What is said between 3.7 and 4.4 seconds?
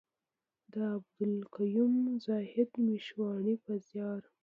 زيار.